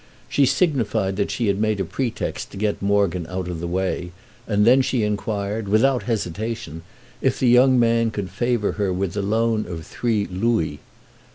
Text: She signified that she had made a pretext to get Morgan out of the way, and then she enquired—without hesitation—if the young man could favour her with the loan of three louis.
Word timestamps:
She 0.27 0.47
signified 0.47 1.15
that 1.17 1.29
she 1.29 1.45
had 1.45 1.59
made 1.59 1.79
a 1.79 1.85
pretext 1.85 2.49
to 2.49 2.57
get 2.57 2.81
Morgan 2.81 3.27
out 3.29 3.47
of 3.47 3.59
the 3.59 3.67
way, 3.67 4.11
and 4.47 4.65
then 4.65 4.81
she 4.81 5.03
enquired—without 5.03 6.01
hesitation—if 6.09 7.37
the 7.39 7.47
young 7.49 7.79
man 7.79 8.09
could 8.09 8.31
favour 8.31 8.71
her 8.81 8.91
with 8.91 9.13
the 9.13 9.21
loan 9.21 9.67
of 9.67 9.85
three 9.85 10.25
louis. 10.25 10.79